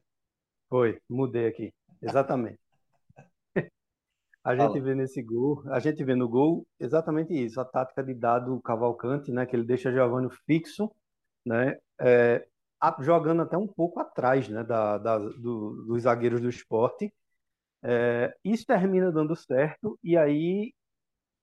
[0.69, 1.73] Foi, mudei aqui.
[2.01, 2.60] Exatamente.
[4.43, 4.82] A gente Fala.
[4.82, 9.32] vê nesse gol, a gente vê no gol exatamente isso, a tática de dado Cavalcante,
[9.32, 10.91] né, que ele deixa Giovanni fixo,
[11.43, 12.47] né, é,
[12.80, 17.12] a, jogando até um pouco atrás, né, da, da do, dos zagueiros do esporte.
[17.82, 20.75] É, isso termina dando certo e aí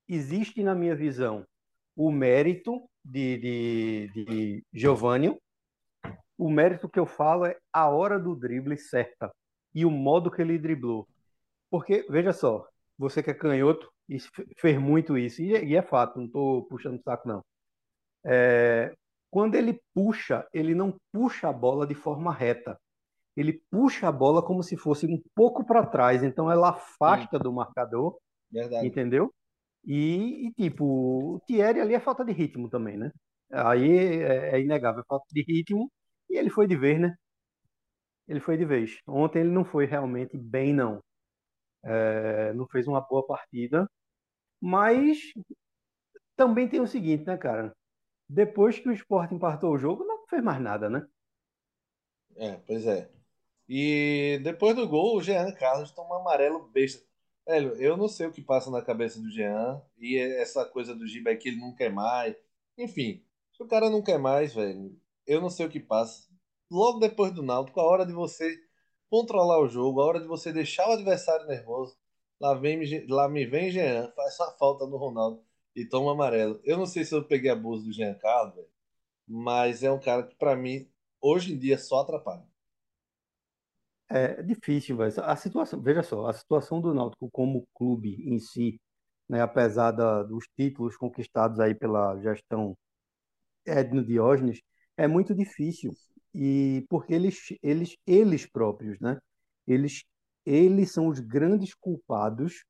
[0.09, 1.45] existe na minha visão
[1.97, 5.37] o mérito de, de, de Giovanni.
[6.37, 9.33] O mérito que eu falo é a hora do drible certa
[9.75, 11.07] e o modo que ele driblou.
[11.71, 12.67] Porque, veja só,
[12.99, 14.19] você que é canhoto e
[14.59, 17.43] fez muito isso, e, e é fato, não estou puxando o saco, não.
[18.25, 18.95] É,
[19.31, 22.79] quando ele puxa, ele não puxa a bola de forma reta.
[23.35, 27.43] Ele puxa a bola como se fosse um pouco para trás, então ela afasta Sim.
[27.43, 28.19] do marcador,
[28.51, 28.87] Verdade.
[28.87, 29.33] entendeu?
[29.85, 30.85] E, e, tipo,
[31.37, 33.11] o Thierry ali é falta de ritmo também, né?
[33.53, 35.91] Aí é, é inegável, é falta de ritmo,
[36.31, 37.15] e ele foi de vez, né?
[38.29, 38.99] Ele foi de vez.
[39.07, 41.01] Ontem ele não foi realmente bem, não.
[41.85, 43.89] É, não fez uma boa partida,
[44.61, 45.19] mas
[46.37, 47.73] também tem o seguinte, né, cara?
[48.29, 51.07] Depois que o Sport empatou o jogo, não fez mais nada, né?
[52.37, 53.11] É, pois é.
[53.69, 57.07] E depois do gol, o Jean Carlos toma um amarelo besta.
[57.47, 61.07] Velho, eu não sei o que passa na cabeça do Jean e essa coisa do
[61.07, 62.37] Giba é que ele não quer mais.
[62.79, 66.29] Enfim, se o cara não quer mais, velho, eu não sei o que passa.
[66.71, 68.57] Logo depois do Náutico, a hora de você
[69.11, 71.97] controlar o jogo, a hora de você deixar o adversário nervoso,
[72.41, 76.61] lá, vem, lá me vem Jean, faz uma falta no Ronaldo e toma amarelo.
[76.65, 78.69] Eu não sei se eu peguei abuso do Jean Carlos, velho,
[79.29, 80.89] mas é um cara que, para mim,
[81.21, 82.47] hoje em dia só atrapalha.
[84.15, 85.13] É difícil, velho.
[85.25, 88.79] A situação, veja só, a situação do Náutico como clube em si,
[89.29, 92.77] né, apesar da, dos títulos conquistados aí pela gestão
[93.67, 94.61] Edno Diógenes,
[94.99, 95.93] é muito difícil.
[96.35, 99.19] E porque eles, eles, eles próprios, né,
[99.67, 100.05] eles,
[100.45, 102.65] eles são os grandes culpados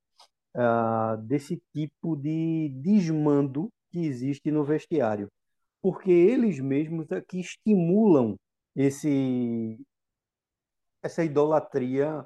[0.56, 5.28] uh, desse tipo de desmando que existe no vestiário.
[5.82, 8.36] Porque eles mesmos é que estimulam
[8.76, 9.76] esse
[11.02, 12.24] essa idolatria,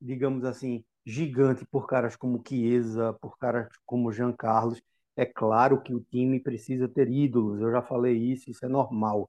[0.00, 4.80] digamos assim, gigante por caras como Chiesa, por caras como Jean Carlos.
[5.16, 9.28] É claro que o time precisa ter ídolos, eu já falei isso, isso é normal.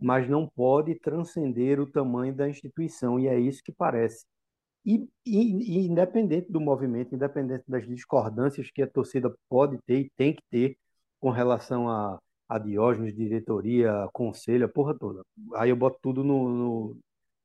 [0.00, 4.24] Mas não pode transcender o tamanho da instituição, e é isso que parece.
[4.84, 10.10] E, e, e, independente do movimento, independente das discordâncias que a torcida pode ter e
[10.16, 10.76] tem que ter
[11.20, 12.18] com relação a,
[12.48, 15.22] a Diógenes, diretoria, conselho, a porra toda.
[15.54, 16.96] Aí eu boto tudo no, no,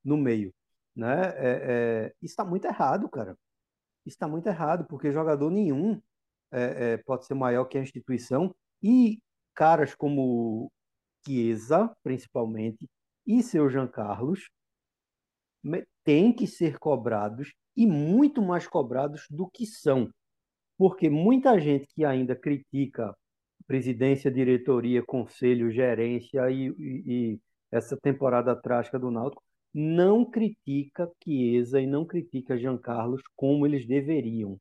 [0.04, 0.52] no meio
[0.98, 1.34] né?
[1.38, 3.38] É, é, está muito errado, cara.
[4.06, 6.02] Está muito errado, porque jogador nenhum
[6.52, 9.22] é, é, pode ser maior que a instituição e
[9.54, 10.72] caras como
[11.26, 12.90] Chiesa, principalmente,
[13.26, 14.50] e seu Jean Carlos
[16.04, 20.10] têm que ser cobrados e muito mais cobrados do que são.
[20.78, 23.16] Porque muita gente que ainda critica
[23.68, 29.44] presidência, diretoria, conselho, gerência e, e, e essa temporada trágica do Náutico
[29.80, 34.60] não critica Chiesa e não critica Jean Carlos como eles deveriam,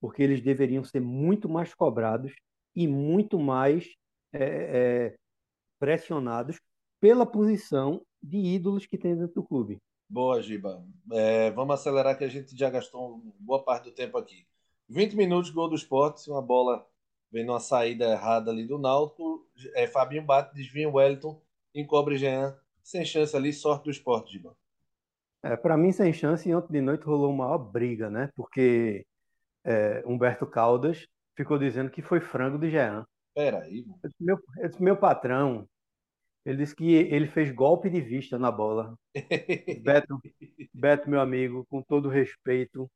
[0.00, 2.32] porque eles deveriam ser muito mais cobrados
[2.74, 3.86] e muito mais
[4.32, 5.16] é, é,
[5.78, 6.58] pressionados
[6.98, 9.76] pela posição de ídolos que tem dentro do clube.
[10.08, 10.82] Boa, Giba.
[11.12, 14.46] É, vamos acelerar que a gente já gastou boa parte do tempo aqui.
[14.88, 16.86] 20 minutos, gol do esporte, uma bola
[17.30, 19.46] vem numa saída errada ali do Náutico.
[19.74, 21.42] É, Fabinho bate, desvia o Wellington,
[21.74, 22.56] encobre Jean.
[22.86, 24.56] Sem chance ali, sorte do esporte, Giba.
[25.42, 28.30] É, para mim, sem chance, e ontem de noite rolou uma maior briga, né?
[28.36, 29.04] Porque
[29.64, 33.04] é, Humberto Caldas ficou dizendo que foi frango de Jean.
[33.34, 33.84] Peraí.
[34.20, 34.38] Meu,
[34.78, 35.68] meu patrão,
[36.44, 38.96] ele disse que ele fez golpe de vista na bola.
[39.82, 40.20] Beto,
[40.72, 42.88] Beto, meu amigo, com todo respeito,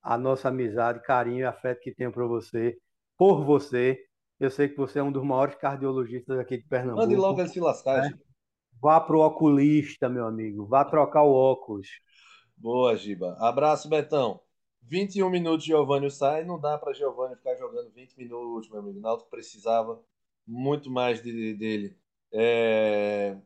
[0.00, 2.78] a nossa amizade, carinho e afeto que tenho para você,
[3.16, 4.00] por você,
[4.38, 7.02] eu sei que você é um dos maiores cardiologistas aqui de Pernambuco.
[7.02, 8.02] Mande logo ele se lascar.
[8.02, 8.16] Né?
[8.80, 10.66] Vá pro oculista, meu amigo.
[10.66, 11.88] Vá trocar o óculos.
[12.56, 13.36] Boa, Giba.
[13.40, 14.40] Abraço, Betão.
[14.82, 18.98] 21 minutos Giovanni sai, não dá para Giovanni ficar jogando 20 minutos, meu amigo.
[18.98, 20.00] O Náutico precisava
[20.46, 21.96] muito mais de, dele.
[22.32, 23.36] É...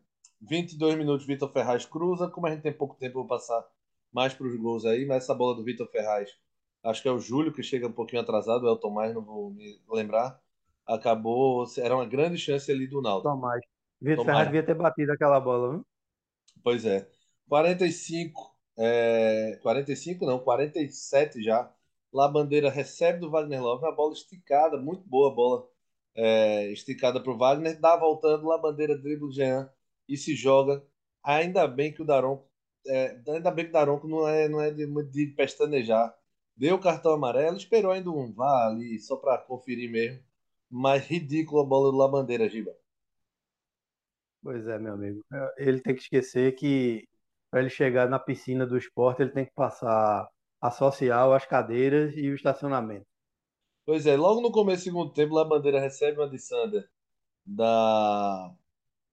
[0.40, 2.28] 22 minutos Vitor Ferraz cruza.
[2.28, 3.64] Como a gente tem pouco tempo, eu vou passar
[4.12, 6.30] mais para os gols aí, mas essa bola do Vitor Ferraz,
[6.84, 9.50] acho que é o Júlio que chega um pouquinho atrasado, o Elton mais, não vou
[9.50, 10.38] me lembrar.
[10.86, 13.30] Acabou, era uma grande chance ali do Náutico.
[13.30, 13.71] Tomás.
[14.02, 15.86] Vitor Ferraz devia ter batido aquela bola, viu?
[16.62, 17.08] Pois é.
[17.48, 21.72] 45 é, 45 não, 47 já.
[22.12, 25.68] Lá Bandeira recebe do Wagner Love, uma bola esticada, muito boa bola
[26.14, 29.70] é, esticada para o Wagner, dá voltando, lá Bandeira dribla o Jean
[30.08, 30.84] e se joga.
[31.22, 32.48] Ainda bem que o Daronco,
[32.86, 36.14] é, ainda bem que o Daronco não é, não é de, de pestanejar.
[36.56, 40.22] Deu o cartão amarelo, esperou ainda um vá ali só para conferir mesmo.
[40.70, 42.72] Mas ridícula a bola do Labandeira, Giba.
[44.42, 45.24] Pois é, meu amigo.
[45.57, 47.07] Ele tem que esquecer que
[47.50, 50.28] para ele chegar na piscina do esporte, ele tem que passar
[50.61, 53.07] a social, as cadeiras e o estacionamento.
[53.85, 56.88] Pois é, logo no começo do segundo tempo, a Bandeira recebe uma de Sander,
[57.44, 58.55] dá,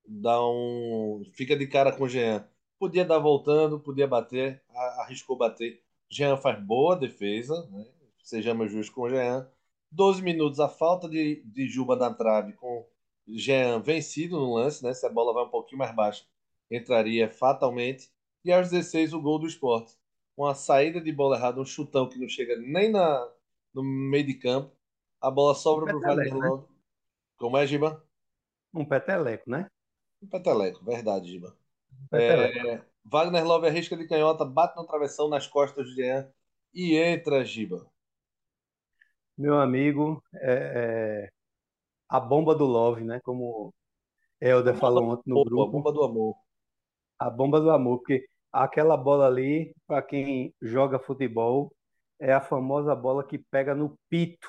[0.06, 1.24] dá um.
[1.34, 2.48] fica de cara com o Jean.
[2.80, 4.64] Podia dar voltando, podia bater,
[5.00, 5.84] arriscou bater.
[6.10, 7.86] Jean faz boa defesa, né?
[8.24, 9.50] sejamos justos com o Jean.
[9.92, 12.88] 12 minutos, a falta de, de Juba na trave com
[13.38, 14.94] Jean vencido no lance, né?
[14.94, 16.26] Se a bola vai um pouquinho mais baixa,
[16.70, 18.10] entraria fatalmente.
[18.44, 19.98] E aos 16, o gol do esporte.
[20.36, 23.30] Uma saída de bola errada, um chutão que não chega nem na,
[23.74, 24.74] no meio de campo.
[25.20, 26.48] A bola sobra para o Wagner né?
[26.48, 26.68] Love.
[27.38, 28.04] Como é, Giba?
[28.74, 29.70] Um peteleco, né?
[30.22, 31.58] Um peteleco, verdade, Giba.
[32.04, 32.68] Um peteleco.
[32.68, 36.32] É, Wagner Love arrisca de canhota, bate no travessão nas costas de Jean
[36.74, 37.86] e entra, Giba.
[39.38, 41.30] Meu amigo, é, é,
[42.10, 43.20] a bomba do Love, né?
[43.24, 43.74] Como
[44.42, 45.64] Helder falou ontem no grupo.
[45.64, 46.36] A bomba do amor
[47.20, 51.72] a bomba do amor, porque aquela bola ali, para quem joga futebol,
[52.18, 54.48] é a famosa bola que pega no pito,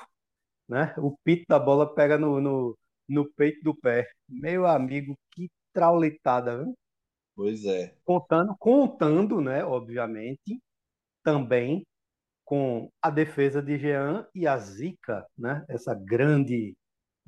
[0.67, 0.93] né?
[0.97, 4.07] O pito da bola pega no, no, no peito do pé.
[4.27, 6.77] Meu amigo, que traulitada, viu?
[7.35, 7.93] Pois é.
[8.05, 10.61] Contando, contando, né, obviamente,
[11.23, 11.85] também
[12.45, 15.65] com a defesa de Jean e a Zica, né?
[15.69, 16.75] Essa grande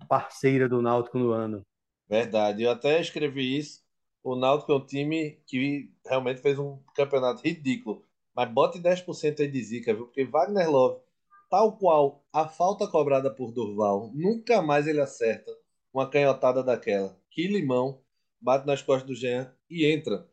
[0.08, 1.62] parceira do Náutico no ano.
[2.08, 2.64] Verdade.
[2.64, 3.84] Eu até escrevi isso
[4.24, 8.06] o Náutico é um time que realmente fez um campeonato ridículo.
[8.34, 10.06] Mas bote 10% aí de zica, viu?
[10.06, 11.02] Porque Wagner Love,
[11.50, 15.52] tal qual a falta cobrada por Durval, nunca mais ele acerta
[15.94, 17.20] uma canhotada daquela.
[17.30, 18.02] Que limão,
[18.40, 20.28] bate nas costas do Jean e entra.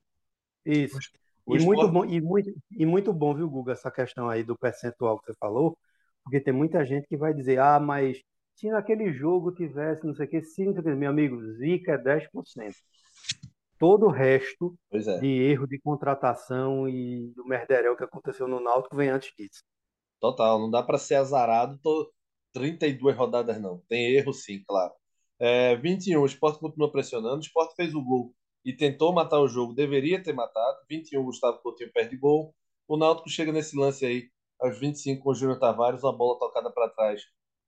[0.64, 0.96] Isso.
[1.44, 1.80] O e, esporte...
[1.80, 5.26] muito bom, e, muito, e muito bom, viu, Guga, essa questão aí do percentual que
[5.26, 5.76] você falou,
[6.22, 8.22] porque tem muita gente que vai dizer, ah, mas
[8.60, 12.28] se naquele jogo tivesse, não sei o que, 5, meu amigo, zica é 10%
[13.80, 15.18] todo o resto é.
[15.18, 19.64] de erro de contratação e do merderel que aconteceu no Náutico vem antes disso.
[20.20, 22.12] Total, não dá para ser azarado tô...
[22.52, 23.78] 32 rodadas não.
[23.88, 24.92] Tem erro sim, claro.
[25.38, 29.48] É, 21, o Sport continua pressionando, o Sport fez o gol e tentou matar o
[29.48, 30.78] jogo, deveria ter matado.
[30.90, 32.54] 21, Gustavo Coutinho perde gol.
[32.86, 34.28] O Náutico chega nesse lance aí,
[34.60, 37.22] aos 25, com o Júnior Tavares, uma bola tocada para trás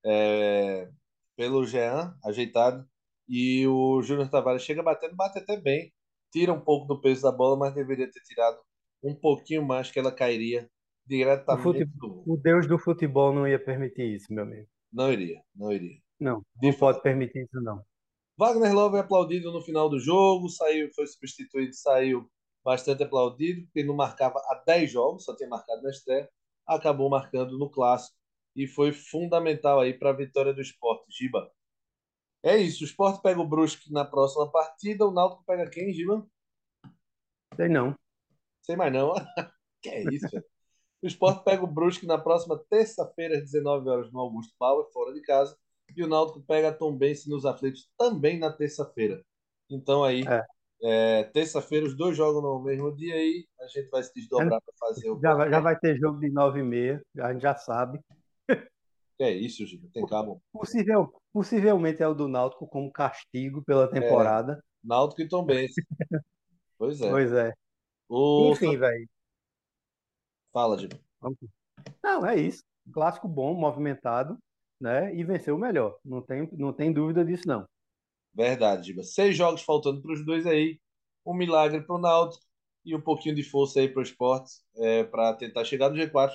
[0.04, 0.88] é,
[1.36, 2.86] pelo Jean, ajeitado.
[3.28, 5.92] E o Júnior Tavares chega batendo, bate até bem
[6.32, 8.58] tira um pouco do peso da bola, mas deveria ter tirado
[9.04, 10.68] um pouquinho mais que ela cairia
[11.06, 14.66] diretamente o, futebol, o Deus do futebol não ia permitir isso, meu amigo.
[14.92, 15.98] Não iria, não iria.
[16.18, 17.84] Não, não pode permitir isso não.
[18.38, 22.26] Wagner Love é aplaudido no final do jogo, saiu, foi substituído, saiu
[22.64, 26.28] bastante aplaudido, porque não marcava há 10 jogos, só tinha marcado na estreia,
[26.66, 28.16] acabou marcando no clássico
[28.54, 31.06] e foi fundamental aí para a vitória do esporte.
[31.10, 31.50] Giba,
[32.42, 32.82] é isso.
[32.82, 35.06] O Sport pega o Brusque na próxima partida.
[35.06, 36.26] O Náutico pega quem, Giba?
[37.54, 37.96] Sei não.
[38.62, 39.14] Sem mais não.
[39.80, 40.26] que é isso?
[41.00, 45.12] O Sport pega o Brusque na próxima terça-feira, às 19 horas, no Augusto Bauer, fora
[45.12, 45.56] de casa.
[45.96, 49.22] E o Náutico pega a Tombense nos aflitos também na terça-feira.
[49.70, 50.42] Então aí, É.
[50.82, 53.46] é, terça-feira, os dois jogam no mesmo dia aí.
[53.60, 55.20] A gente vai se desdobrar para fazer o.
[55.20, 58.00] Já, já vai ter jogo de 9 e meia, a gente já sabe.
[59.22, 59.88] É isso, Giba?
[59.92, 60.42] Tem cabo.
[60.52, 64.62] Possível, possivelmente é o do Náutico como castigo pela temporada.
[64.82, 65.80] Náutico e Tombense.
[66.78, 67.10] Pois é.
[67.10, 67.52] Pois é.
[68.08, 68.50] O...
[68.50, 69.08] Enfim, velho.
[70.52, 70.76] Fala,
[71.20, 71.38] vamos-
[72.02, 72.64] Não, é isso.
[72.92, 74.36] Clássico bom, movimentado,
[74.80, 75.14] né?
[75.14, 75.96] E venceu o melhor.
[76.04, 77.64] Não tem, não tem dúvida disso, não.
[78.34, 79.04] Verdade, Giba.
[79.04, 80.80] Seis jogos faltando para os dois aí.
[81.24, 82.44] Um milagre para o Náutico
[82.84, 86.32] e um pouquinho de força aí para o esporte é, para tentar chegar no G4.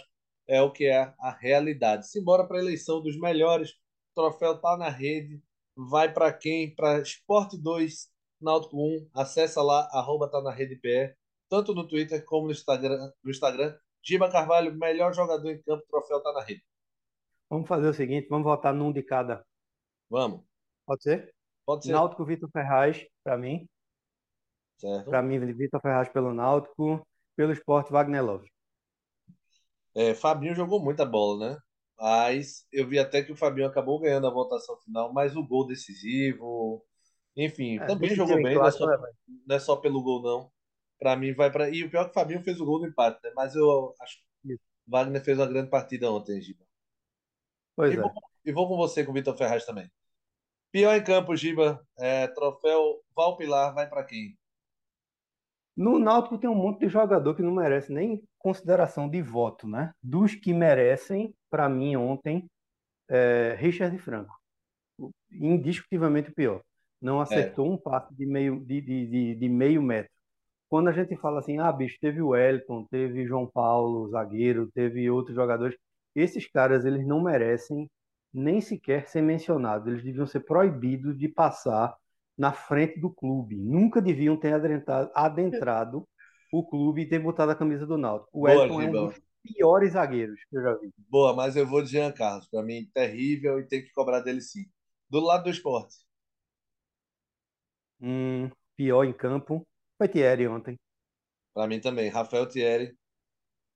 [0.47, 2.07] É o que é a realidade.
[2.07, 3.71] Simbora para a eleição dos melhores.
[3.71, 3.75] O
[4.15, 5.41] troféu tá na rede.
[5.75, 6.73] Vai para quem?
[6.73, 8.09] Para Esporte 2,
[8.41, 9.09] Náutico 1.
[9.13, 11.15] Acessa lá, arroba tá na rede PE.
[11.49, 13.11] Tanto no Twitter como no Instagram.
[13.23, 13.77] No Instagram.
[14.03, 15.83] Giba Carvalho, melhor jogador em campo.
[15.89, 16.63] Troféu tá na rede.
[17.49, 19.45] Vamos fazer o seguinte, vamos votar num de cada.
[20.09, 20.43] Vamos.
[20.85, 21.33] Pode ser?
[21.65, 21.91] Pode ser.
[21.91, 23.67] Náutico Vitor Ferraz, para mim.
[24.77, 25.09] Certo?
[25.09, 27.05] Para mim, Vitor Ferraz pelo Náutico.
[27.35, 28.49] Pelo esporte, Wagner Love.
[29.97, 31.59] É, Fabinho jogou muita bola, né?
[31.99, 35.65] Mas eu vi até que o Fabinho acabou ganhando a votação final, mas o gol
[35.67, 36.85] decisivo,
[37.37, 38.97] enfim, É, também jogou em bem, não é, clássico, só, né,
[39.47, 40.51] não é só pelo gol, não.
[40.99, 42.87] Pra mim vai para E o pior é que o Fabinho fez o gol do
[42.87, 43.31] empate, né?
[43.35, 46.65] Mas eu acho que o Wagner fez uma grande partida ontem, Giba.
[47.75, 48.01] Pois E é.
[48.01, 48.11] vou,
[48.45, 49.89] e vou com você, com o Vitor Ferraz também.
[50.71, 54.37] Pior em campo, Giba, é, troféu Valpilar vai pra quem?
[55.77, 59.91] No Náutico tem um monte de jogador que não merece nem consideração de voto, né?
[60.01, 62.49] Dos que merecem, para mim, ontem,
[63.09, 64.33] é Richard Franco.
[65.29, 66.61] Indiscutivelmente o pior.
[67.01, 70.09] Não acertou um passe de meio, de, de, de, de meio metro.
[70.69, 75.09] Quando a gente fala assim, ah, bicho, teve o Wellington, teve João Paulo, zagueiro, teve
[75.09, 75.77] outros jogadores,
[76.15, 77.89] esses caras, eles não merecem
[78.33, 79.87] nem sequer ser mencionados.
[79.87, 81.93] Eles deviam ser proibidos de passar
[82.37, 83.57] na frente do clube.
[83.57, 86.07] Nunca deviam ter adentrado, adentrado
[86.59, 88.29] o clube e ter botado a camisa do Náutico.
[88.33, 90.91] O Wellington é um dos piores zagueiros que eu já vi.
[91.09, 92.47] Boa, mas eu vou de Jean Carlos.
[92.49, 94.65] Pra mim, terrível e tem que cobrar dele sim.
[95.09, 95.95] Do lado do esporte.
[98.01, 99.65] Hum, pior em campo
[99.97, 100.77] foi Thierry ontem.
[101.53, 102.09] Pra mim também.
[102.09, 102.95] Rafael Thierry,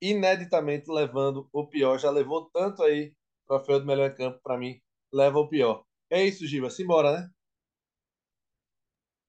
[0.00, 1.98] ineditamente levando o pior.
[1.98, 3.14] Já levou tanto aí,
[3.46, 4.80] troféu do melhor em campo, pra mim,
[5.12, 5.84] leva o pior.
[6.08, 6.70] É isso, Giba.
[6.70, 7.30] Simbora, né?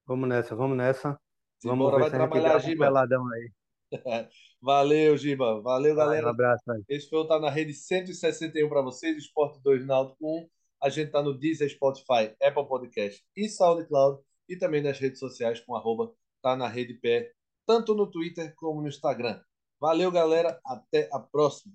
[0.05, 1.19] Vamos nessa, vamos nessa.
[1.63, 2.85] Vamos Simbora, ver vai trabalhar, um Giba.
[2.85, 3.51] peladão aí.
[4.61, 5.61] Valeu, Giba.
[5.61, 6.29] Valeu, Vai, um galera.
[6.29, 6.83] abraço aí.
[6.89, 10.49] Esse foi o Tá na Rede 161 para vocês, Esporte 2 Náutico 1.
[10.81, 15.59] A gente tá no Deezer, Spotify, Apple Podcast e SoundCloud e também nas redes sociais
[15.61, 16.11] com arroba
[16.41, 17.31] Tá na Rede Pé,
[17.65, 19.39] tanto no Twitter como no Instagram.
[19.79, 20.59] Valeu, galera.
[20.65, 21.73] Até a próxima.